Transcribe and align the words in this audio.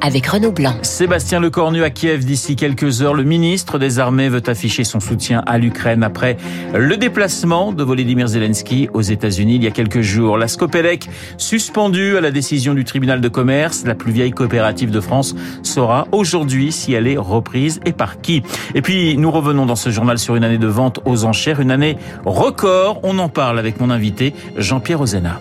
avec 0.00 0.26
Renaud 0.26 0.52
Blanc. 0.52 0.74
Sébastien 0.82 1.40
Lecornu 1.40 1.82
à 1.82 1.90
Kiev 1.90 2.24
d'ici 2.24 2.56
quelques 2.56 3.02
heures. 3.02 3.14
Le 3.14 3.24
ministre 3.24 3.78
des 3.78 3.98
Armées 3.98 4.28
veut 4.28 4.42
afficher 4.46 4.84
son 4.84 5.00
soutien 5.00 5.42
à 5.46 5.58
l'Ukraine 5.58 6.02
après 6.02 6.36
le 6.74 6.96
déplacement 6.96 7.72
de 7.72 7.82
Volodymyr 7.82 8.28
Zelensky 8.28 8.88
aux 8.92 9.00
États-Unis 9.00 9.56
il 9.56 9.64
y 9.64 9.66
a 9.66 9.70
quelques 9.70 10.00
jours. 10.00 10.38
La 10.38 10.48
Scopelec, 10.48 11.08
suspendue 11.36 12.16
à 12.16 12.20
la 12.20 12.30
décision 12.30 12.74
du 12.74 12.84
tribunal 12.84 13.20
de 13.20 13.28
commerce, 13.28 13.84
la 13.84 13.94
plus 13.94 14.12
vieille 14.12 14.32
coopérative 14.32 14.90
de 14.90 15.00
France, 15.00 15.34
saura 15.62 16.06
aujourd'hui 16.12 16.72
si 16.72 16.92
elle 16.92 17.06
est 17.06 17.16
reprise 17.16 17.80
et 17.84 17.92
par 17.92 18.20
qui. 18.20 18.42
Et 18.74 18.82
puis, 18.82 19.16
nous 19.16 19.30
revenons 19.30 19.66
dans 19.66 19.76
ce 19.76 19.90
journal 19.90 20.18
sur 20.18 20.36
une 20.36 20.44
année 20.44 20.58
de 20.58 20.66
vente 20.66 21.00
aux 21.04 21.24
enchères, 21.24 21.60
une 21.60 21.70
année 21.70 21.96
record. 22.24 23.00
On 23.02 23.18
en 23.18 23.28
parle 23.28 23.58
avec 23.58 23.80
mon 23.80 23.90
invité, 23.90 24.34
Jean-Pierre 24.56 25.00
Ozena. 25.00 25.40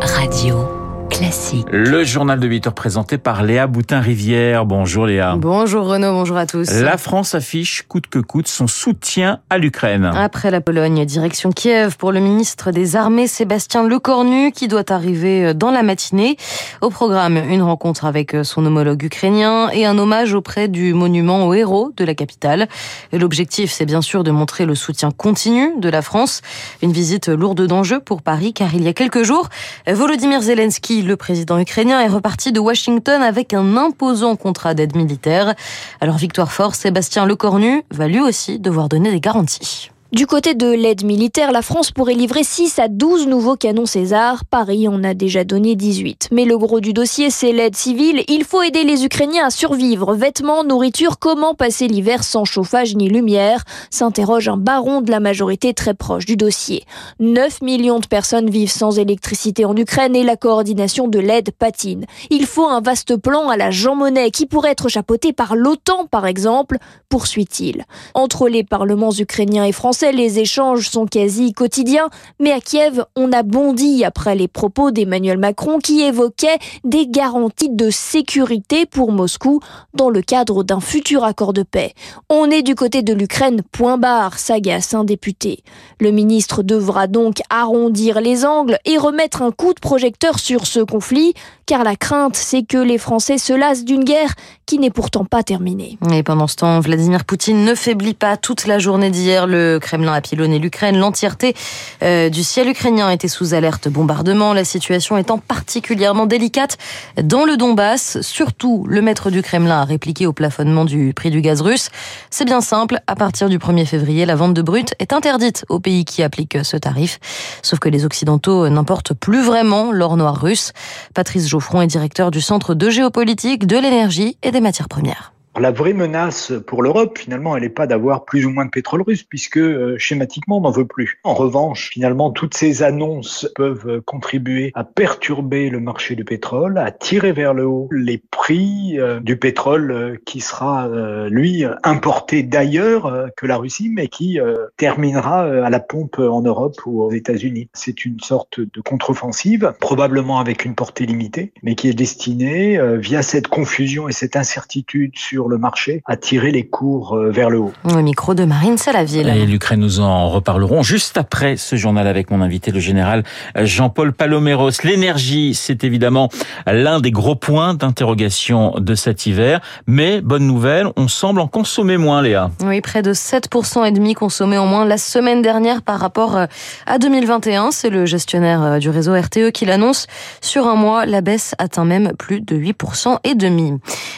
Radio 0.00 0.75
Classique. 1.16 1.66
Le 1.70 2.04
journal 2.04 2.38
de 2.38 2.46
8 2.46 2.66
heures 2.66 2.74
présenté 2.74 3.16
par 3.16 3.42
Léa 3.42 3.66
Boutin-Rivière. 3.66 4.66
Bonjour 4.66 5.06
Léa. 5.06 5.36
Bonjour 5.38 5.86
Renaud, 5.86 6.12
bonjour 6.12 6.36
à 6.36 6.44
tous. 6.44 6.70
La 6.70 6.98
France 6.98 7.34
affiche 7.34 7.84
coûte 7.88 8.08
que 8.08 8.18
coûte 8.18 8.48
son 8.48 8.66
soutien 8.66 9.40
à 9.48 9.56
l'Ukraine. 9.56 10.04
Après 10.04 10.50
la 10.50 10.60
Pologne, 10.60 11.06
direction 11.06 11.52
Kiev 11.52 11.96
pour 11.96 12.12
le 12.12 12.20
ministre 12.20 12.70
des 12.70 12.96
Armées 12.96 13.28
Sébastien 13.28 13.88
Lecornu 13.88 14.52
qui 14.52 14.68
doit 14.68 14.92
arriver 14.92 15.54
dans 15.54 15.70
la 15.70 15.82
matinée. 15.82 16.36
Au 16.82 16.90
programme, 16.90 17.38
une 17.48 17.62
rencontre 17.62 18.04
avec 18.04 18.36
son 18.42 18.66
homologue 18.66 19.02
ukrainien 19.02 19.70
et 19.70 19.86
un 19.86 19.96
hommage 19.96 20.34
auprès 20.34 20.68
du 20.68 20.92
monument 20.92 21.46
aux 21.46 21.54
héros 21.54 21.92
de 21.96 22.04
la 22.04 22.14
capitale. 22.14 22.68
L'objectif, 23.14 23.72
c'est 23.72 23.86
bien 23.86 24.02
sûr 24.02 24.22
de 24.22 24.30
montrer 24.30 24.66
le 24.66 24.74
soutien 24.74 25.12
continu 25.12 25.80
de 25.80 25.88
la 25.88 26.02
France. 26.02 26.42
Une 26.82 26.92
visite 26.92 27.28
lourde 27.28 27.66
d'enjeux 27.66 28.00
pour 28.00 28.20
Paris 28.20 28.52
car 28.52 28.74
il 28.74 28.82
y 28.82 28.88
a 28.88 28.92
quelques 28.92 29.22
jours, 29.22 29.48
Volodymyr 29.86 30.42
Zelensky 30.42 31.05
le 31.06 31.16
président 31.16 31.58
ukrainien 31.58 32.00
est 32.00 32.08
reparti 32.08 32.52
de 32.52 32.60
Washington 32.60 33.22
avec 33.22 33.54
un 33.54 33.76
imposant 33.76 34.36
contrat 34.36 34.74
d'aide 34.74 34.96
militaire. 34.96 35.54
Alors 36.00 36.16
Victoire 36.16 36.52
Fort, 36.52 36.74
Sébastien 36.74 37.24
Lecornu 37.24 37.82
va 37.90 38.08
lui 38.08 38.20
aussi 38.20 38.58
devoir 38.58 38.88
donner 38.88 39.10
des 39.10 39.20
garanties. 39.20 39.90
Du 40.12 40.24
côté 40.28 40.54
de 40.54 40.70
l'aide 40.70 41.04
militaire, 41.04 41.50
la 41.50 41.62
France 41.62 41.90
pourrait 41.90 42.14
livrer 42.14 42.44
6 42.44 42.78
à 42.78 42.86
12 42.86 43.26
nouveaux 43.26 43.56
canons 43.56 43.86
César. 43.86 44.44
Paris 44.44 44.86
en 44.86 45.02
a 45.02 45.14
déjà 45.14 45.42
donné 45.42 45.74
18. 45.74 46.28
Mais 46.30 46.44
le 46.44 46.56
gros 46.56 46.78
du 46.78 46.92
dossier, 46.92 47.28
c'est 47.28 47.50
l'aide 47.50 47.74
civile. 47.74 48.22
Il 48.28 48.44
faut 48.44 48.62
aider 48.62 48.84
les 48.84 49.04
Ukrainiens 49.04 49.46
à 49.46 49.50
survivre. 49.50 50.14
Vêtements, 50.14 50.62
nourriture, 50.62 51.18
comment 51.18 51.54
passer 51.54 51.88
l'hiver 51.88 52.22
sans 52.22 52.44
chauffage 52.44 52.94
ni 52.94 53.08
lumière? 53.08 53.64
S'interroge 53.90 54.48
un 54.48 54.56
baron 54.56 55.00
de 55.00 55.10
la 55.10 55.18
majorité 55.18 55.74
très 55.74 55.92
proche 55.92 56.24
du 56.24 56.36
dossier. 56.36 56.84
9 57.18 57.62
millions 57.62 57.98
de 57.98 58.06
personnes 58.06 58.48
vivent 58.48 58.70
sans 58.70 59.00
électricité 59.00 59.64
en 59.64 59.74
Ukraine 59.76 60.14
et 60.14 60.22
la 60.22 60.36
coordination 60.36 61.08
de 61.08 61.18
l'aide 61.18 61.50
patine. 61.50 62.06
Il 62.30 62.46
faut 62.46 62.68
un 62.68 62.80
vaste 62.80 63.16
plan 63.16 63.48
à 63.48 63.56
la 63.56 63.72
Jean 63.72 63.96
Monnet 63.96 64.30
qui 64.30 64.46
pourrait 64.46 64.70
être 64.70 64.88
chapeauté 64.88 65.32
par 65.32 65.56
l'OTAN, 65.56 66.06
par 66.06 66.26
exemple, 66.26 66.78
poursuit-il. 67.08 67.84
Entre 68.14 68.48
les 68.48 68.62
parlements 68.62 69.12
ukrainiens 69.12 69.64
et 69.64 69.72
français, 69.72 69.95
les 70.02 70.38
échanges 70.38 70.88
sont 70.88 71.06
quasi 71.06 71.52
quotidiens, 71.52 72.08
mais 72.40 72.52
à 72.52 72.60
Kiev, 72.60 73.04
on 73.16 73.32
a 73.32 73.42
bondi 73.42 74.04
après 74.04 74.34
les 74.34 74.48
propos 74.48 74.90
d'Emmanuel 74.90 75.38
Macron 75.38 75.78
qui 75.78 76.02
évoquait 76.02 76.58
des 76.84 77.06
garanties 77.06 77.70
de 77.70 77.90
sécurité 77.90 78.86
pour 78.86 79.12
Moscou 79.12 79.60
dans 79.94 80.10
le 80.10 80.22
cadre 80.22 80.62
d'un 80.62 80.80
futur 80.80 81.24
accord 81.24 81.52
de 81.52 81.62
paix. 81.62 81.94
On 82.28 82.50
est 82.50 82.62
du 82.62 82.74
côté 82.74 83.02
de 83.02 83.12
l'Ukraine, 83.12 83.62
point 83.72 83.98
barre, 83.98 84.38
s'agace 84.38 84.94
un 84.94 85.04
député. 85.04 85.62
Le 86.00 86.10
ministre 86.10 86.62
devra 86.62 87.06
donc 87.06 87.40
arrondir 87.50 88.20
les 88.20 88.44
angles 88.44 88.78
et 88.84 88.98
remettre 88.98 89.42
un 89.42 89.50
coup 89.50 89.72
de 89.72 89.80
projecteur 89.80 90.38
sur 90.38 90.66
ce 90.66 90.80
conflit, 90.80 91.34
car 91.66 91.84
la 91.84 91.96
crainte, 91.96 92.36
c'est 92.36 92.62
que 92.62 92.78
les 92.78 92.98
Français 92.98 93.38
se 93.38 93.52
lassent 93.52 93.84
d'une 93.84 94.04
guerre 94.04 94.34
qui 94.66 94.78
n'est 94.78 94.90
pourtant 94.90 95.24
pas 95.24 95.42
terminée. 95.42 95.98
Et 96.12 96.22
pendant 96.22 96.46
ce 96.46 96.56
temps, 96.56 96.80
Vladimir 96.80 97.24
Poutine 97.24 97.64
ne 97.64 97.74
faiblit 97.74 98.14
pas 98.14 98.36
toute 98.36 98.66
la 98.66 98.78
journée 98.78 99.10
d'hier. 99.10 99.46
Le 99.46 99.78
Kremlin 99.86 100.12
a 100.12 100.20
pilonné 100.20 100.58
l'Ukraine. 100.58 100.98
L'entièreté 100.98 101.54
euh, 102.02 102.28
du 102.28 102.42
ciel 102.42 102.68
ukrainien 102.68 103.08
était 103.10 103.28
sous 103.28 103.54
alerte 103.54 103.88
bombardement, 103.88 104.52
la 104.52 104.64
situation 104.64 105.16
étant 105.16 105.38
particulièrement 105.38 106.26
délicate 106.26 106.76
dans 107.22 107.44
le 107.44 107.56
Donbass. 107.56 108.20
Surtout, 108.20 108.84
le 108.88 109.00
maître 109.00 109.30
du 109.30 109.42
Kremlin 109.42 109.80
a 109.80 109.84
répliqué 109.84 110.26
au 110.26 110.32
plafonnement 110.32 110.84
du 110.84 111.14
prix 111.14 111.30
du 111.30 111.40
gaz 111.40 111.60
russe. 111.60 111.90
C'est 112.30 112.44
bien 112.44 112.60
simple, 112.60 112.98
à 113.06 113.14
partir 113.14 113.48
du 113.48 113.58
1er 113.58 113.86
février, 113.86 114.26
la 114.26 114.34
vente 114.34 114.54
de 114.54 114.62
brut 114.62 114.94
est 114.98 115.12
interdite 115.12 115.64
aux 115.68 115.78
pays 115.78 116.04
qui 116.04 116.24
appliquent 116.24 116.64
ce 116.64 116.76
tarif. 116.76 117.20
Sauf 117.62 117.78
que 117.78 117.88
les 117.88 118.04
Occidentaux 118.04 118.68
n'importent 118.68 119.14
plus 119.14 119.42
vraiment 119.42 119.92
l'or 119.92 120.16
noir 120.16 120.40
russe. 120.40 120.72
Patrice 121.14 121.48
Geoffron 121.48 121.80
est 121.80 121.86
directeur 121.86 122.32
du 122.32 122.40
Centre 122.40 122.74
de 122.74 122.90
géopolitique, 122.90 123.66
de 123.66 123.76
l'énergie 123.76 124.36
et 124.42 124.50
des 124.50 124.60
matières 124.60 124.88
premières. 124.88 125.35
La 125.58 125.70
vraie 125.70 125.94
menace 125.94 126.52
pour 126.66 126.82
l'Europe, 126.82 127.18
finalement, 127.18 127.56
elle 127.56 127.62
n'est 127.62 127.70
pas 127.70 127.86
d'avoir 127.86 128.26
plus 128.26 128.44
ou 128.44 128.50
moins 128.50 128.66
de 128.66 128.70
pétrole 128.70 129.00
russe, 129.00 129.22
puisque 129.22 129.56
euh, 129.56 129.96
schématiquement, 129.96 130.58
on 130.58 130.60
n'en 130.60 130.70
veut 130.70 130.86
plus. 130.86 131.18
En 131.24 131.32
revanche, 131.32 131.88
finalement, 131.92 132.30
toutes 132.30 132.54
ces 132.54 132.82
annonces 132.82 133.50
peuvent 133.54 134.02
contribuer 134.02 134.70
à 134.74 134.84
perturber 134.84 135.70
le 135.70 135.80
marché 135.80 136.14
du 136.14 136.24
pétrole, 136.24 136.76
à 136.76 136.90
tirer 136.90 137.32
vers 137.32 137.54
le 137.54 137.64
haut 137.66 137.88
les 137.90 138.18
prix 138.18 138.98
euh, 138.98 139.18
du 139.20 139.38
pétrole 139.38 139.90
euh, 139.92 140.16
qui 140.26 140.40
sera, 140.40 140.88
lui, 141.30 141.64
importé 141.84 142.42
d'ailleurs 142.42 143.30
que 143.36 143.46
la 143.46 143.56
Russie, 143.56 143.88
mais 143.88 144.08
qui 144.08 144.38
terminera 144.76 145.42
à 145.42 145.70
la 145.70 145.80
pompe 145.80 146.18
en 146.18 146.42
Europe 146.42 146.76
ou 146.86 147.02
aux 147.02 147.12
États-Unis. 147.12 147.68
C'est 147.72 148.04
une 148.04 148.20
sorte 148.20 148.60
de 148.60 148.80
contre-offensive, 148.80 149.74
probablement 149.80 150.38
avec 150.38 150.64
une 150.64 150.74
portée 150.74 151.06
limitée, 151.06 151.52
mais 151.62 151.74
qui 151.74 151.88
est 151.88 151.94
destinée, 151.94 152.78
via 152.98 153.22
cette 153.22 153.48
confusion 153.48 154.08
et 154.08 154.12
cette 154.12 154.36
incertitude 154.36 155.16
sur 155.16 155.45
le 155.48 155.58
marché 155.58 156.02
à 156.06 156.16
tirer 156.16 156.50
les 156.50 156.66
cours 156.66 157.16
vers 157.16 157.50
le 157.50 157.58
haut. 157.58 157.72
Au 157.84 158.02
micro 158.02 158.34
de 158.34 158.44
Marine 158.44 158.78
Salaville. 158.78 159.28
Et 159.28 159.46
l'Ukraine, 159.46 159.80
nous 159.80 160.00
en 160.00 160.28
reparlerons 160.28 160.82
juste 160.82 161.16
après 161.16 161.56
ce 161.56 161.76
journal 161.76 162.06
avec 162.06 162.30
mon 162.30 162.40
invité, 162.40 162.70
le 162.70 162.80
général 162.80 163.22
Jean-Paul 163.56 164.12
Paloméros. 164.12 164.70
L'énergie, 164.84 165.54
c'est 165.54 165.84
évidemment 165.84 166.28
l'un 166.66 167.00
des 167.00 167.10
gros 167.10 167.36
points 167.36 167.74
d'interrogation 167.74 168.74
de 168.78 168.94
cet 168.94 169.26
hiver. 169.26 169.60
Mais 169.86 170.20
bonne 170.20 170.46
nouvelle, 170.46 170.88
on 170.96 171.08
semble 171.08 171.40
en 171.40 171.48
consommer 171.48 171.96
moins, 171.96 172.22
Léa. 172.22 172.50
Oui, 172.64 172.80
près 172.80 173.02
de 173.02 173.12
7% 173.12 173.84
et 173.84 173.92
demi 173.92 174.14
consommés 174.14 174.58
en 174.58 174.66
moins 174.66 174.84
la 174.84 174.98
semaine 174.98 175.42
dernière 175.42 175.82
par 175.82 175.98
rapport 175.98 176.38
à 176.86 176.98
2021. 176.98 177.70
C'est 177.70 177.90
le 177.90 178.06
gestionnaire 178.06 178.78
du 178.78 178.90
réseau 178.90 179.14
RTE 179.14 179.50
qui 179.52 179.64
l'annonce. 179.66 180.06
Sur 180.40 180.66
un 180.66 180.74
mois, 180.74 181.06
la 181.06 181.20
baisse 181.20 181.54
atteint 181.58 181.84
même 181.84 182.12
plus 182.18 182.40
de 182.40 182.56
8% 182.56 183.18
et 183.24 183.34
demi. 183.34 183.72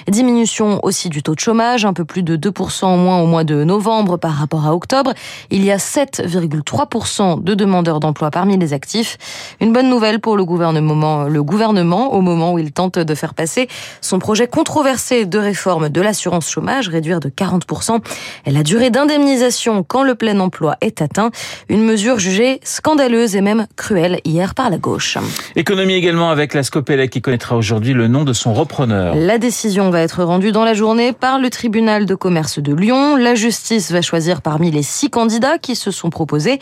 Diminution 0.08 0.80
aussi 0.82 1.08
du 1.08 1.17
taux 1.22 1.34
de 1.34 1.40
chômage, 1.40 1.84
un 1.84 1.92
peu 1.92 2.04
plus 2.04 2.22
de 2.22 2.36
2% 2.36 2.84
en 2.84 2.96
moins 2.96 3.20
au 3.20 3.26
mois 3.26 3.44
de 3.44 3.64
novembre 3.64 4.16
par 4.16 4.32
rapport 4.32 4.66
à 4.66 4.74
octobre. 4.74 5.12
Il 5.50 5.64
y 5.64 5.70
a 5.70 5.76
7,3% 5.76 7.42
de 7.42 7.54
demandeurs 7.54 8.00
d'emploi 8.00 8.30
parmi 8.30 8.56
les 8.56 8.72
actifs. 8.72 9.18
Une 9.60 9.72
bonne 9.72 9.88
nouvelle 9.88 10.20
pour 10.20 10.36
le 10.36 10.44
gouvernement, 10.44 11.24
le 11.24 11.42
gouvernement 11.42 12.14
au 12.14 12.20
moment 12.20 12.52
où 12.52 12.58
il 12.58 12.72
tente 12.72 12.98
de 12.98 13.14
faire 13.14 13.34
passer 13.34 13.68
son 14.00 14.18
projet 14.18 14.46
controversé 14.46 15.26
de 15.26 15.38
réforme 15.38 15.88
de 15.88 16.00
l'assurance 16.00 16.48
chômage, 16.48 16.88
réduire 16.88 17.20
de 17.20 17.28
40% 17.28 18.00
la 18.46 18.62
durée 18.62 18.90
d'indemnisation 18.90 19.82
quand 19.82 20.02
le 20.02 20.14
plein 20.14 20.38
emploi 20.40 20.76
est 20.80 21.02
atteint. 21.02 21.30
Une 21.68 21.84
mesure 21.84 22.18
jugée 22.18 22.60
scandaleuse 22.64 23.36
et 23.36 23.40
même 23.40 23.66
cruelle 23.76 24.20
hier 24.24 24.54
par 24.54 24.70
la 24.70 24.78
gauche. 24.78 25.18
Économie 25.56 25.94
également 25.94 26.30
avec 26.30 26.54
la 26.54 26.62
Scopelec 26.62 27.10
qui 27.10 27.20
connaîtra 27.20 27.56
aujourd'hui 27.56 27.92
le 27.92 28.08
nom 28.08 28.24
de 28.24 28.32
son 28.32 28.54
repreneur. 28.54 29.14
La 29.14 29.38
décision 29.38 29.90
va 29.90 30.00
être 30.00 30.24
rendue 30.24 30.52
dans 30.52 30.64
la 30.64 30.74
journée 30.74 30.97
par 31.20 31.38
le 31.38 31.48
tribunal 31.48 32.06
de 32.06 32.14
commerce 32.14 32.58
de 32.58 32.74
Lyon. 32.74 33.16
La 33.16 33.34
justice 33.36 33.92
va 33.92 34.02
choisir 34.02 34.42
parmi 34.42 34.70
les 34.70 34.82
six 34.82 35.10
candidats 35.10 35.58
qui 35.58 35.76
se 35.76 35.90
sont 35.90 36.10
proposés 36.10 36.58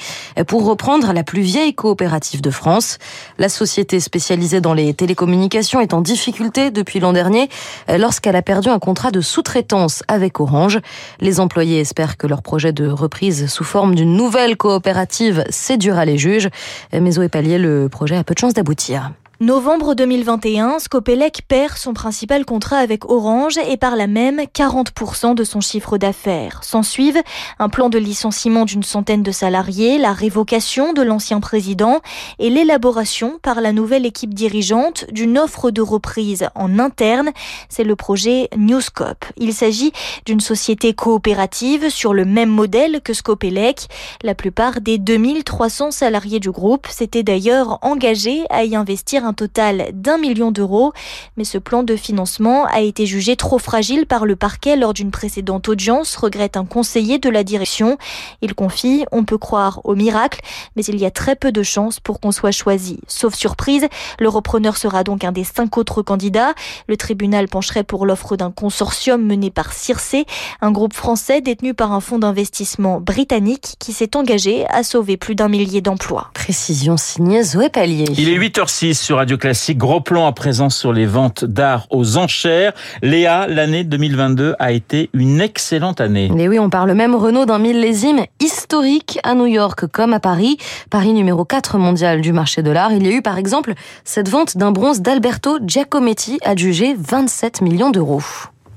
pour 0.47 0.67
reprendre 0.67 1.13
la 1.15 1.25
plus 1.25 1.41
vieille 1.41 1.75
coopérative 1.75 2.43
de 2.43 2.51
France. 2.51 2.99
La 3.39 3.49
société 3.49 3.99
spécialisée 3.99 4.61
dans 4.61 4.75
les 4.75 4.93
télécommunications 4.93 5.81
est 5.81 5.95
en 5.95 6.03
difficulté 6.03 6.71
depuis 6.71 7.01
l'an 7.01 7.15
dernier 7.15 7.49
lorsqu'elle 7.89 8.37
a 8.37 8.43
perdu 8.43 8.69
un 8.69 8.79
contrat 8.79 9.11
de 9.11 9.23
sous-traitance 9.23 10.03
avec 10.07 10.39
Orange. 10.39 10.81
Les 11.21 11.41
employés 11.41 11.81
espèrent 11.81 12.19
que 12.19 12.27
leur 12.27 12.43
projet 12.43 12.73
de 12.73 12.89
reprise 12.89 13.47
sous 13.47 13.65
forme 13.65 13.95
d'une 13.95 14.17
nouvelle 14.17 14.59
coopérative 14.59 15.45
séduira 15.49 16.05
les 16.05 16.19
juges. 16.19 16.51
Mais 16.93 17.19
au 17.19 17.27
Palier, 17.29 17.59
le 17.59 17.89
projet 17.89 18.17
a 18.17 18.25
peu 18.25 18.35
de 18.35 18.39
chance 18.39 18.55
d'aboutir. 18.55 19.13
Novembre 19.39 19.95
2021, 19.95 20.79
Scopelec 20.79 21.43
perd 21.47 21.77
son 21.77 21.93
principal 21.93 22.47
contrat 22.47 22.79
avec 22.79 23.05
Orange 23.05 23.59
et 23.69 23.77
par 23.77 23.95
là 23.95 24.07
même 24.07 24.41
40% 24.41 25.35
de 25.35 25.45
son 25.45 25.61
chiffre 25.61 25.99
d'affaires. 25.99 26.65
S'en 26.65 26.83
suivent 26.83 27.21
un 27.59 27.69
plan 27.69 27.91
de 27.91 27.99
licenciement 27.99 28.65
d'une 28.65 28.83
centaine 28.83 29.23
de 29.23 29.31
salariés, 29.31 29.99
la 29.99 30.15
révocation 30.15 30.95
de 30.95 31.03
l'ancien 31.03 31.41
président 31.41 32.01
et 32.39 32.49
l'élaboration 32.49 33.39
par 33.43 33.61
la 33.61 33.73
nouvelle 33.73 34.07
équipe 34.07 34.33
dirigeante 34.33 35.05
d'une 35.13 35.37
offre 35.37 35.71
de 35.71 35.83
reprise 35.83 36.49
en 36.55 36.79
interne. 36.79 37.29
C'est 37.69 37.85
le 37.85 37.95
projet 37.95 38.49
Newscope. 38.57 39.27
Il 39.37 39.53
s'agit 39.53 39.93
d'une 40.25 40.41
société 40.41 40.95
coopérative 40.95 41.91
sur 41.91 42.15
le 42.15 42.25
même 42.25 42.49
modèle 42.49 43.03
que 43.03 43.13
Scopelec. 43.13 43.89
La 44.23 44.35
plupart 44.35 44.81
des 44.81 44.97
2300 44.97 45.91
salariés 45.91 46.41
du 46.41 46.51
groupe 46.51 46.87
s'étaient 46.87 47.23
d'ailleurs 47.23 47.79
engagés 47.83 48.45
à 48.49 48.65
y 48.65 48.75
investir 48.75 49.26
un 49.27 49.33
total 49.33 49.91
d'un 49.93 50.19
million 50.19 50.51
d'euros. 50.51 50.93
Mais 51.37 51.45
ce 51.45 51.59
plan 51.59 51.83
de 51.83 51.97
financement 51.97 52.65
a 52.65 52.81
été 52.81 53.07
jugé 53.07 53.37
trop 53.37 53.59
fragile 53.59 54.07
par 54.07 54.25
le 54.25 54.37
parquet 54.37 54.77
lors 54.77 54.95
d'une 54.95 55.11
précédente 55.11 55.69
audience, 55.69 56.17
regrette 56.17 56.57
un 56.57 56.65
conseiller 56.65 57.19
de 57.19 57.29
la 57.29 57.45
direction. 57.45 57.99
Il 58.41 58.55
confie, 58.55 59.05
on 59.13 59.25
peut 59.25 59.39
croire 59.39 59.81
au 59.85 59.95
miracle, 59.95 60.41
mais 60.77 60.85
il 60.85 60.99
y 60.99 61.05
a 61.05 61.11
très 61.11 61.37
peu 61.37 61.53
de 61.53 61.63
chances 61.63 62.01
pour 62.01 62.21
qu'on 62.21 62.33
soit 62.33 62.53
choisi. 62.53 63.01
Sauf 63.09 63.35
surprise, 63.35 63.87
le 64.19 64.29
repreneur 64.29 64.77
sera 64.77 65.05
donc 65.05 65.25
un 65.25 65.33
des 65.33 65.45
cinq 65.45 65.77
autres 65.77 66.03
candidats. 66.03 66.55
Le 66.87 66.97
tribunal 66.97 67.49
pencherait 67.49 67.85
pour 67.85 68.07
l'offre 68.07 68.37
d'un 68.37 68.51
consortium 68.51 69.23
mené 69.23 69.51
par 69.51 69.73
Circe, 69.73 70.17
un 70.61 70.71
groupe 70.71 70.95
français 70.95 71.41
détenu 71.41 71.75
par 71.75 71.93
un 71.93 72.01
fonds 72.01 72.19
d'investissement 72.19 73.01
britannique 73.01 73.77
qui 73.79 73.93
s'est 73.93 74.17
engagé 74.17 74.67
à 74.69 74.83
sauver 74.83 75.17
plus 75.17 75.35
d'un 75.35 75.49
millier 75.49 75.81
d'emplois. 75.81 76.31
Précision 76.35 76.97
signée 76.97 77.43
Zoé 77.43 77.69
Pallier. 77.69 78.07
Il 78.17 78.29
est 78.29 78.39
8h06 78.39 78.95
sur 78.95 79.16
Radio 79.17 79.39
Classique. 79.39 79.79
Gros 79.79 80.01
plan 80.01 80.27
à 80.27 80.33
présent 80.33 80.71
sur 80.71 80.93
les 80.93 81.07
ventes 81.07 81.45
d'art 81.45 81.87
aux 81.91 82.19
enchères. 82.19 82.73
Léa, 83.03 83.47
l'année 83.47 83.83
2022 83.83 84.55
a 84.59 84.73
été 84.73 85.11
une 85.13 85.41
excellente 85.41 86.01
année. 86.01 86.31
Et 86.39 86.49
oui, 86.49 86.59
on 86.59 86.71
parle 86.71 86.93
même 86.93 87.15
Renault 87.15 87.47
d'un 87.47 87.59
millésime 87.59 88.27
historique 88.41 89.19
à 89.25 89.35
New 89.35 89.47
York 89.47 89.87
comme 89.87 90.13
à 90.13 90.21
Paris. 90.21 90.59
Paris 90.91 91.13
numéro 91.13 91.45
4 91.45 91.79
mondial 91.79 92.21
du 92.21 92.33
marché 92.33 92.63
de 92.63 92.71
l'art. 92.71 92.93
Il 92.93 93.07
y 93.07 93.11
a 93.11 93.13
eu 93.13 93.23
par 93.23 93.39
exemple 93.39 93.73
cette 94.05 94.29
vente 94.29 94.57
d'un 94.57 94.71
bronze 94.71 95.01
d'Alberto 95.01 95.59
Giacometti 95.67 96.39
adjugé 96.45 96.95
27 96.99 97.63
millions 97.63 97.91
d'euros. 97.91 98.23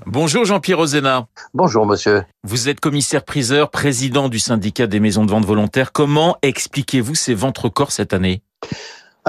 Bonjour 0.06 0.46
Jean-Pierre 0.46 0.80
Ozena. 0.80 1.28
Bonjour 1.54 1.86
monsieur. 1.86 2.24
Vous 2.44 2.70
êtes 2.70 2.80
commissaire-priseur, 2.80 3.70
président 3.70 4.30
du 4.30 4.40
syndicat 4.40 4.88
des 4.88 5.00
maisons 5.00 5.26
de 5.26 5.32
vente 5.32 5.46
volontaires. 5.46 5.92
Comment 5.92 6.38
expliquez-vous 6.42 7.16
ces 7.16 7.34
ventes 7.34 7.58
records 7.58 7.92
cette 7.92 8.14
année? 8.14 8.42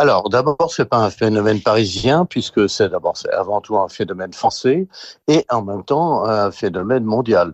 Alors, 0.00 0.30
d'abord, 0.30 0.72
c'est 0.74 0.86
pas 0.86 0.96
un 0.96 1.10
phénomène 1.10 1.60
parisien, 1.60 2.24
puisque 2.24 2.70
c'est 2.70 2.88
d'abord, 2.88 3.12
avant 3.36 3.60
tout 3.60 3.76
un 3.76 3.90
phénomène 3.90 4.32
français 4.32 4.88
et 5.28 5.44
en 5.50 5.60
même 5.60 5.84
temps 5.84 6.24
un 6.24 6.50
phénomène 6.50 7.04
mondial. 7.04 7.52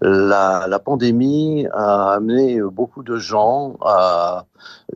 La, 0.00 0.78
pandémie 0.78 1.66
a 1.72 2.12
amené 2.12 2.60
beaucoup 2.62 3.02
de 3.02 3.16
gens 3.16 3.74
à 3.80 4.44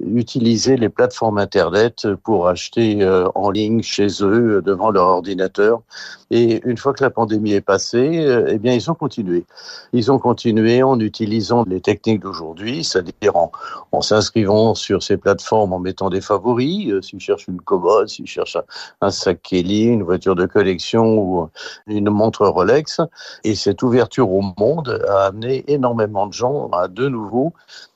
utiliser 0.01 0.77
les 0.77 0.89
plateformes 0.89 1.39
Internet 1.39 2.07
pour 2.23 2.47
acheter 2.47 3.03
euh, 3.03 3.29
en 3.35 3.51
ligne 3.51 3.83
chez 3.83 4.09
eux 4.23 4.63
devant 4.65 4.91
leur 4.91 5.09
ordinateur. 5.09 5.83
Et 6.31 6.63
une 6.65 6.79
fois 6.79 6.93
que 6.93 7.03
la 7.03 7.11
pandémie 7.11 7.53
est 7.53 7.61
passée, 7.61 8.25
euh, 8.25 8.47
eh 8.49 8.59
bien, 8.59 8.75
ils 8.75 8.91
ont 8.91 8.95
continué. 8.95 9.45
Ils 9.93 10.11
ont 10.11 10.19
continué 10.19 10.83
en 10.83 10.99
utilisant 11.01 11.65
les 11.67 11.81
techniques 11.81 12.21
d'aujourd'hui, 12.21 12.85
c'est-à-dire 12.85 13.33
en 13.37 14.01
s'inscrivant 14.01 14.75
sur 14.75 15.03
ces 15.03 15.17
plateformes, 15.17 15.73
en 15.73 15.79
mettant 15.79 16.11
des 16.11 16.21
favoris. 16.21 16.92
Euh, 16.93 17.03
s'ils 17.03 17.21
cherchent 17.21 17.49
une 17.49 17.61
commode, 17.61 18.09
s'ils 18.09 18.27
cherchent 18.27 18.59
un, 19.01 19.11
sac 19.11 19.43
Kelly, 19.43 19.85
une 19.85 20.03
voiture 20.03 20.35
de 20.35 20.47
collection 20.47 21.19
ou 21.19 21.49
une 21.87 22.11
montre 22.11 22.47
Rolex. 22.47 23.01
Et 23.45 23.55
cette 23.55 23.83
ouverture 23.83 24.31
au 24.31 24.43
monde 24.59 25.03
a 25.09 25.27
amené 25.27 25.65
énormément 25.69 26.27
de 26.27 26.33
gens 26.33 26.69
à 26.71 26.89
de 26.89 27.09
nouveau 27.09 27.53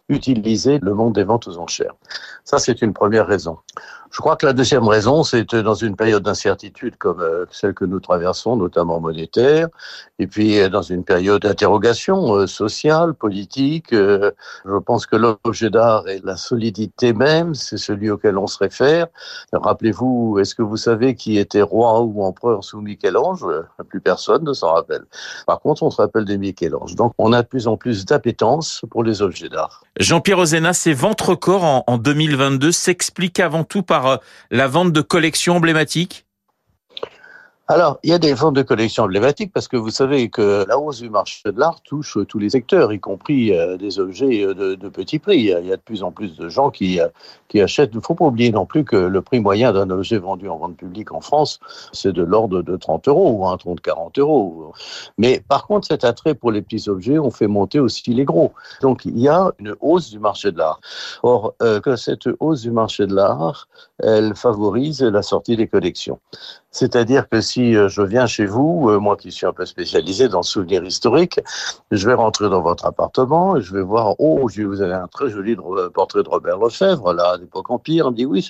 utiliser 0.08 0.78
le 0.80 0.94
monde 0.94 1.14
des 1.14 1.24
ventes 1.24 1.48
aux 1.48 1.58
enchères. 1.58 1.94
Ça, 2.44 2.58
c'est 2.58 2.80
une 2.80 2.92
première 2.92 3.26
raison. 3.26 3.58
Je 4.16 4.22
crois 4.22 4.36
que 4.36 4.46
la 4.46 4.54
deuxième 4.54 4.88
raison, 4.88 5.24
c'est 5.24 5.54
dans 5.56 5.74
une 5.74 5.94
période 5.94 6.22
d'incertitude 6.22 6.96
comme 6.96 7.20
euh, 7.20 7.44
celle 7.50 7.74
que 7.74 7.84
nous 7.84 8.00
traversons, 8.00 8.56
notamment 8.56 8.98
monétaire, 8.98 9.68
et 10.18 10.26
puis 10.26 10.58
euh, 10.58 10.70
dans 10.70 10.80
une 10.80 11.04
période 11.04 11.42
d'interrogation 11.42 12.34
euh, 12.34 12.46
sociale, 12.46 13.12
politique, 13.12 13.92
je 13.92 14.78
pense 14.86 15.04
que 15.04 15.16
l'objet 15.16 15.68
d'art 15.68 16.08
et 16.08 16.22
la 16.24 16.38
solidité 16.38 17.12
même, 17.12 17.54
c'est 17.54 17.76
celui 17.76 18.08
auquel 18.08 18.38
on 18.38 18.46
se 18.46 18.56
réfère. 18.56 19.08
Rappelez-vous, 19.52 20.38
est-ce 20.40 20.54
que 20.54 20.62
vous 20.62 20.78
savez 20.78 21.14
qui 21.14 21.36
était 21.36 21.60
roi 21.60 22.00
ou 22.00 22.24
empereur 22.24 22.64
sous 22.64 22.80
Michel-Ange? 22.80 23.44
Plus 23.86 24.00
personne 24.00 24.44
ne 24.44 24.54
s'en 24.54 24.72
rappelle. 24.72 25.04
Par 25.46 25.60
contre, 25.60 25.82
on 25.82 25.90
se 25.90 26.00
rappelle 26.00 26.24
des 26.24 26.38
Michel-Ange. 26.38 26.94
Donc, 26.94 27.12
on 27.18 27.34
a 27.34 27.42
de 27.42 27.46
plus 27.46 27.68
en 27.68 27.76
plus 27.76 28.06
d'appétence 28.06 28.80
pour 28.90 29.04
les 29.04 29.20
objets 29.20 29.50
d'art. 29.50 29.82
Jean-Pierre 30.00 30.38
Ozena, 30.38 30.72
ces 30.72 30.94
ventes 30.94 31.20
records 31.20 31.64
en, 31.64 31.84
en 31.86 31.98
2022 31.98 32.72
s'expliquent 32.72 33.40
avant 33.40 33.64
tout 33.64 33.82
par 33.82 34.05
euh, 34.08 34.16
la 34.50 34.68
vente 34.68 34.92
de 34.92 35.00
collections 35.00 35.56
emblématiques? 35.56 36.26
Alors, 37.68 37.98
il 38.04 38.10
y 38.10 38.12
a 38.12 38.18
des 38.20 38.32
ventes 38.32 38.54
de 38.54 38.62
collections 38.62 39.02
emblématiques 39.02 39.52
parce 39.52 39.66
que 39.66 39.76
vous 39.76 39.90
savez 39.90 40.30
que 40.30 40.64
la 40.68 40.78
hausse 40.78 41.00
du 41.00 41.10
marché 41.10 41.40
de 41.46 41.58
l'art 41.58 41.80
touche 41.82 42.16
tous 42.28 42.38
les 42.38 42.50
secteurs, 42.50 42.92
y 42.92 43.00
compris 43.00 43.52
euh, 43.52 43.76
des 43.76 43.98
objets 43.98 44.44
euh, 44.44 44.54
de, 44.54 44.76
de, 44.76 44.88
petit 44.88 45.18
prix. 45.18 45.38
Il 45.38 45.46
y, 45.46 45.72
a, 45.72 45.76
de 45.76 45.82
plus 45.82 46.04
en 46.04 46.12
plus 46.12 46.36
de 46.36 46.48
gens 46.48 46.70
qui, 46.70 47.00
euh, 47.00 47.08
qui 47.48 47.60
achètent. 47.60 47.90
Il 47.92 47.96
ne 47.96 48.02
faut 48.02 48.14
pas 48.14 48.26
oublier 48.26 48.52
non 48.52 48.66
plus 48.66 48.84
que 48.84 48.94
le 48.94 49.20
prix 49.20 49.40
moyen 49.40 49.72
d'un 49.72 49.90
objet 49.90 50.18
vendu 50.18 50.48
en 50.48 50.58
vente 50.58 50.76
publique 50.76 51.12
en 51.12 51.20
France, 51.20 51.58
c'est 51.92 52.12
de 52.12 52.22
l'ordre 52.22 52.62
de 52.62 52.76
30 52.76 53.08
euros 53.08 53.32
ou 53.32 53.48
un 53.48 53.56
tronc 53.56 53.74
de 53.74 53.80
40 53.80 54.16
euros. 54.20 54.72
Mais 55.18 55.42
par 55.48 55.66
contre, 55.66 55.88
cet 55.88 56.04
attrait 56.04 56.36
pour 56.36 56.52
les 56.52 56.62
petits 56.62 56.88
objets, 56.88 57.18
on 57.18 57.32
fait 57.32 57.48
monter 57.48 57.80
aussi 57.80 58.14
les 58.14 58.24
gros. 58.24 58.52
Donc, 58.80 59.04
il 59.04 59.18
y 59.18 59.28
a 59.28 59.50
une 59.58 59.74
hausse 59.80 60.10
du 60.10 60.20
marché 60.20 60.52
de 60.52 60.58
l'art. 60.58 60.80
Or, 61.24 61.54
euh, 61.62 61.80
que 61.80 61.96
cette 61.96 62.28
hausse 62.38 62.62
du 62.62 62.70
marché 62.70 63.08
de 63.08 63.14
l'art, 63.14 63.66
elle 64.02 64.34
favorise 64.34 65.02
la 65.02 65.22
sortie 65.22 65.56
des 65.56 65.68
collections. 65.68 66.20
C'est-à-dire 66.76 67.26
que 67.30 67.40
si 67.40 67.74
euh, 67.74 67.88
je 67.88 68.02
viens 68.02 68.26
chez 68.26 68.44
vous, 68.44 68.90
euh, 68.90 68.98
moi 68.98 69.16
qui 69.16 69.32
suis 69.32 69.46
un 69.46 69.52
peu 69.54 69.64
spécialisé 69.64 70.28
dans 70.28 70.40
le 70.40 70.44
souvenir 70.44 70.84
historique, 70.84 71.40
je 71.90 72.06
vais 72.06 72.12
rentrer 72.12 72.50
dans 72.50 72.60
votre 72.60 72.84
appartement 72.84 73.56
et 73.56 73.62
je 73.62 73.72
vais 73.72 73.80
voir, 73.80 74.14
oh, 74.18 74.46
vous 74.46 74.82
avez 74.82 74.92
un 74.92 75.06
très 75.06 75.30
joli 75.30 75.56
portrait 75.94 76.22
de 76.22 76.28
Robert 76.28 76.58
Lefebvre, 76.58 77.14
là, 77.14 77.30
à 77.30 77.36
l'époque 77.38 77.70
Empire. 77.70 78.08
On 78.08 78.10
me 78.10 78.16
dit, 78.16 78.26
oui, 78.26 78.46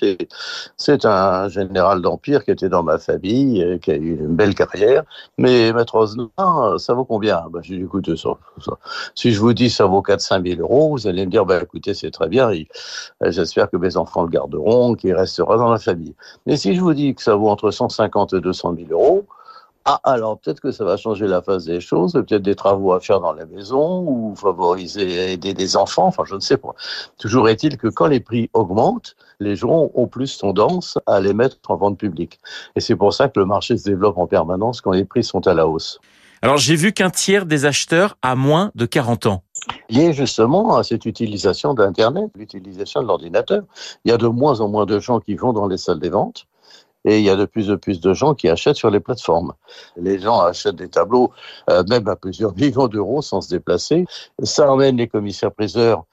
c'est, 0.77 1.05
un 1.05 1.47
général 1.47 2.01
d'Empire 2.01 2.43
qui 2.43 2.51
était 2.51 2.67
dans 2.67 2.83
ma 2.83 2.97
famille, 2.97 3.63
euh, 3.63 3.77
qui 3.77 3.91
a 3.91 3.95
eu 3.95 4.17
une 4.19 4.35
belle 4.35 4.55
carrière. 4.55 5.03
Mais 5.37 5.71
Maître 5.71 5.95
Osnin, 5.95 6.29
ça 6.79 6.93
vaut 6.93 7.05
combien? 7.05 7.45
Ben, 7.49 7.61
J'ai 7.63 7.77
dit, 7.77 7.83
écoutez, 7.83 8.17
ça, 8.17 8.31
ça, 8.59 8.73
si 9.15 9.31
je 9.31 9.39
vous 9.39 9.53
dis 9.53 9.69
ça 9.69 9.85
vaut 9.85 10.01
4-5 10.01 10.45
000 10.45 10.61
euros, 10.61 10.91
vous 10.91 11.07
allez 11.07 11.25
me 11.25 11.31
dire, 11.31 11.45
ben, 11.45 11.61
écoutez, 11.63 11.93
c'est 11.93 12.11
très 12.11 12.27
bien, 12.27 12.51
j'espère 13.21 13.69
que 13.69 13.77
mes 13.77 13.95
enfants 13.95 14.23
le 14.23 14.29
garderont, 14.29 14.95
qu'il 14.95 15.13
restera 15.37 15.57
dans 15.57 15.71
la 15.71 15.79
famille. 15.79 16.15
Mais 16.45 16.57
si 16.57 16.75
je 16.75 16.81
vous 16.81 16.93
dis 16.93 17.13
que 17.13 17.21
ça 17.21 17.35
vaut 17.35 17.49
entre 17.49 17.71
150 17.71 18.33
et 18.33 18.41
200 18.41 18.75
000 18.87 18.91
euros. 18.91 19.25
Ah, 19.89 20.01
alors 20.03 20.37
peut-être 20.37 20.59
que 20.59 20.71
ça 20.71 20.83
va 20.83 20.97
changer 20.97 21.27
la 21.27 21.41
phase 21.41 21.63
des 21.63 21.79
choses, 21.79 22.11
peut-être 22.11 22.41
des 22.41 22.55
travaux 22.55 22.91
à 22.91 22.99
faire 22.99 23.21
dans 23.21 23.31
la 23.31 23.45
maison 23.45 24.01
ou 24.05 24.35
favoriser, 24.35 25.31
aider 25.31 25.53
des 25.53 25.77
enfants, 25.77 26.07
enfin 26.07 26.23
je 26.25 26.35
ne 26.35 26.41
sais 26.41 26.57
pas. 26.57 26.75
Toujours 27.17 27.47
est-il 27.47 27.77
que 27.77 27.87
quand 27.87 28.07
les 28.07 28.19
prix 28.19 28.49
augmentent, 28.51 29.15
les 29.39 29.55
gens 29.55 29.89
ont 29.93 30.07
plus 30.07 30.39
tendance 30.39 30.97
à 31.07 31.21
les 31.21 31.33
mettre 31.33 31.55
en 31.69 31.77
vente 31.77 31.97
publique. 31.97 32.41
Et 32.75 32.81
c'est 32.81 32.97
pour 32.97 33.13
ça 33.13 33.29
que 33.29 33.39
le 33.39 33.45
marché 33.45 33.77
se 33.77 33.85
développe 33.85 34.17
en 34.17 34.27
permanence 34.27 34.81
quand 34.81 34.91
les 34.91 35.05
prix 35.05 35.23
sont 35.23 35.47
à 35.47 35.53
la 35.53 35.69
hausse. 35.69 36.01
Alors 36.41 36.57
j'ai 36.57 36.75
vu 36.75 36.91
qu'un 36.91 37.09
tiers 37.09 37.45
des 37.45 37.63
acheteurs 37.63 38.17
a 38.21 38.35
moins 38.35 38.71
de 38.75 38.85
40 38.85 39.27
ans. 39.27 39.43
Lié 39.89 40.13
justement 40.13 40.75
à 40.75 40.83
cette 40.83 41.05
utilisation 41.05 41.73
d'Internet, 41.73 42.31
l'utilisation 42.35 43.01
de 43.01 43.07
l'ordinateur. 43.07 43.63
Il 44.05 44.11
y 44.11 44.13
a 44.13 44.17
de 44.17 44.27
moins 44.27 44.61
en 44.61 44.67
moins 44.67 44.85
de 44.85 44.99
gens 44.99 45.19
qui 45.19 45.35
vont 45.35 45.53
dans 45.53 45.67
les 45.67 45.77
salles 45.77 45.99
des 45.99 46.09
ventes 46.09 46.47
et 47.05 47.19
il 47.19 47.23
y 47.23 47.29
a 47.29 47.35
de 47.35 47.45
plus 47.45 47.71
en 47.71 47.77
plus 47.77 48.01
de 48.01 48.13
gens 48.13 48.35
qui 48.35 48.49
achètent 48.49 48.75
sur 48.75 48.89
les 48.89 48.99
plateformes. 48.99 49.53
Les 49.95 50.19
gens 50.19 50.41
achètent 50.41 50.75
des 50.75 50.89
tableaux 50.89 51.31
euh, 51.69 51.83
même 51.89 52.07
à 52.07 52.15
plusieurs 52.15 52.53
millions 52.55 52.87
d'euros 52.87 53.21
sans 53.21 53.41
se 53.41 53.49
déplacer. 53.49 54.05
Ça 54.43 54.71
emmène 54.71 54.97
les 54.97 55.07
commissaires-priseurs 55.07 56.03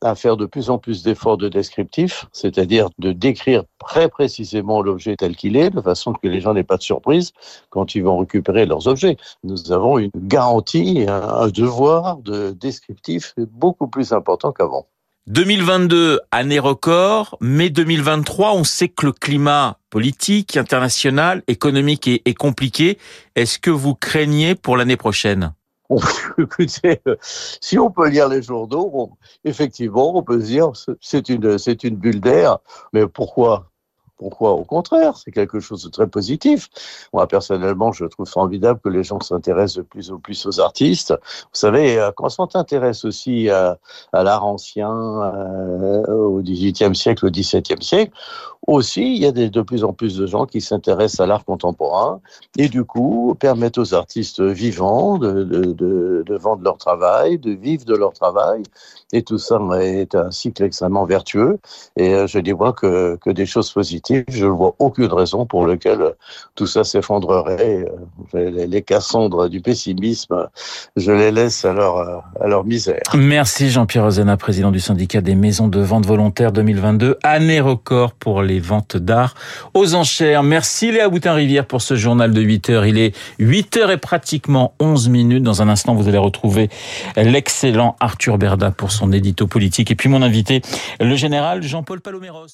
à 0.00 0.14
faire 0.14 0.36
de 0.36 0.46
plus 0.46 0.70
en 0.70 0.78
plus 0.78 1.02
d'efforts 1.02 1.36
de 1.36 1.48
descriptif, 1.48 2.26
c'est-à-dire 2.32 2.88
de 2.98 3.12
décrire 3.12 3.64
très 3.78 4.08
précisément 4.08 4.82
l'objet 4.82 5.16
tel 5.16 5.36
qu'il 5.36 5.56
est, 5.56 5.70
de 5.70 5.80
façon 5.80 6.12
que 6.12 6.28
les 6.28 6.40
gens 6.40 6.54
n'aient 6.54 6.62
pas 6.62 6.76
de 6.76 6.82
surprise 6.82 7.32
quand 7.70 7.94
ils 7.94 8.02
vont 8.02 8.18
récupérer 8.18 8.66
leurs 8.66 8.86
objets. 8.86 9.16
Nous 9.42 9.72
avons 9.72 9.98
une 9.98 10.10
garantie, 10.16 11.06
un 11.08 11.48
devoir 11.48 12.18
de 12.18 12.50
descriptif 12.50 13.34
beaucoup 13.36 13.88
plus 13.88 14.12
important 14.12 14.52
qu'avant. 14.52 14.86
2022, 15.26 16.20
année 16.32 16.58
record, 16.58 17.38
mais 17.40 17.70
2023, 17.70 18.52
on 18.52 18.64
sait 18.64 18.88
que 18.88 19.06
le 19.06 19.12
climat 19.12 19.78
politique, 19.88 20.58
international, 20.58 21.42
économique 21.46 22.08
est, 22.08 22.34
compliqué. 22.34 22.98
Est-ce 23.34 23.58
que 23.58 23.70
vous 23.70 23.94
craignez 23.94 24.54
pour 24.54 24.76
l'année 24.76 24.98
prochaine? 24.98 25.54
Écoutez, 26.38 27.00
si 27.20 27.78
on 27.78 27.90
peut 27.90 28.08
lire 28.08 28.28
les 28.28 28.42
journaux, 28.42 29.16
effectivement, 29.44 30.16
on 30.16 30.22
peut 30.22 30.40
se 30.40 30.46
dire 30.46 30.72
c'est 31.00 31.28
une 31.28 31.58
c'est 31.58 31.84
une 31.84 31.96
bulle 31.96 32.20
d'air, 32.20 32.58
mais 32.92 33.06
pourquoi? 33.06 33.70
Pourquoi? 34.16 34.52
Au 34.52 34.64
contraire, 34.64 35.16
c'est 35.16 35.32
quelque 35.32 35.58
chose 35.58 35.82
de 35.84 35.90
très 35.90 36.06
positif. 36.06 36.68
Moi, 37.12 37.26
personnellement, 37.26 37.90
je 37.90 38.04
trouve 38.04 38.26
formidable 38.26 38.78
que 38.82 38.88
les 38.88 39.02
gens 39.02 39.18
s'intéressent 39.20 39.78
de 39.78 39.82
plus 39.82 40.12
en 40.12 40.18
plus 40.18 40.46
aux 40.46 40.60
artistes. 40.60 41.12
Vous 41.12 41.58
savez, 41.58 41.98
euh, 41.98 42.12
quand 42.14 42.28
on 42.38 42.48
s'intéresse 42.48 43.04
aussi 43.04 43.50
à, 43.50 43.76
l'art 44.12 44.44
ancien, 44.46 44.92
euh, 44.92 46.06
au 46.06 46.40
XVIIIe 46.42 46.94
siècle, 46.94 47.26
au 47.26 47.30
XVIIe 47.30 47.82
siècle, 47.82 48.12
aussi, 48.66 49.14
il 49.14 49.22
y 49.22 49.26
a 49.26 49.32
de 49.32 49.62
plus 49.62 49.84
en 49.84 49.92
plus 49.92 50.16
de 50.16 50.26
gens 50.26 50.46
qui 50.46 50.60
s'intéressent 50.60 51.20
à 51.20 51.26
l'art 51.26 51.44
contemporain 51.44 52.20
et 52.56 52.68
du 52.68 52.84
coup 52.84 53.36
permettent 53.38 53.78
aux 53.78 53.94
artistes 53.94 54.40
vivants 54.40 55.18
de, 55.18 56.24
vendre 56.36 56.62
leur 56.62 56.78
travail, 56.78 57.38
de 57.38 57.52
vivre 57.52 57.84
de 57.84 57.94
leur 57.94 58.12
travail. 58.12 58.62
Et 59.12 59.22
tout 59.22 59.38
ça 59.38 59.60
est 59.80 60.14
un 60.14 60.30
cycle 60.30 60.64
extrêmement 60.64 61.04
vertueux. 61.04 61.58
Et 61.96 62.14
euh, 62.14 62.26
je 62.26 62.38
dis 62.40 62.52
moi 62.52 62.72
que, 62.72 63.18
des 63.30 63.46
choses 63.46 63.70
positives, 63.70 64.24
je 64.28 64.46
ne 64.46 64.50
vois 64.50 64.74
aucune 64.78 65.12
raison 65.12 65.46
pour 65.46 65.66
laquelle 65.66 66.14
tout 66.56 66.66
ça 66.66 66.82
s'effondrerait. 66.82 67.84
Euh, 68.34 68.50
les, 68.50 68.66
les 68.66 68.82
Cassandres 68.82 69.48
du 69.48 69.60
pessimisme, 69.60 70.48
je 70.96 71.12
les 71.12 71.30
laisse 71.30 71.64
à 71.64 71.72
leur, 71.72 72.64
misère. 72.64 73.00
Merci 73.14 73.70
Jean-Pierre 73.70 74.04
Ozena, 74.04 74.36
président 74.36 74.70
du 74.70 74.80
syndicat 74.80 75.20
des 75.20 75.34
maisons 75.34 75.68
de 75.68 75.80
vente 75.80 76.06
volontaire 76.06 76.52
2022. 76.52 77.18
Année 77.22 77.60
record 77.60 78.12
pour 78.12 78.42
les 78.54 78.60
ventes 78.60 78.96
d'art 78.96 79.34
aux 79.74 79.94
enchères. 79.94 80.44
Merci 80.44 80.92
Léa 80.92 81.08
Boutin-Rivière 81.08 81.66
pour 81.66 81.82
ce 81.82 81.96
journal 81.96 82.32
de 82.32 82.40
8 82.40 82.70
heures. 82.70 82.86
Il 82.86 82.98
est 82.98 83.16
8 83.40 83.76
heures 83.78 83.90
et 83.90 83.96
pratiquement 83.96 84.74
11 84.78 85.08
minutes. 85.08 85.42
Dans 85.42 85.60
un 85.60 85.68
instant, 85.68 85.94
vous 85.94 86.08
allez 86.08 86.18
retrouver 86.18 86.70
l'excellent 87.16 87.96
Arthur 87.98 88.38
Berda 88.38 88.70
pour 88.70 88.92
son 88.92 89.12
édito 89.12 89.48
politique. 89.48 89.90
Et 89.90 89.96
puis 89.96 90.08
mon 90.08 90.22
invité, 90.22 90.62
le 91.00 91.16
général 91.16 91.62
Jean-Paul 91.62 92.00
Paloméros. 92.00 92.46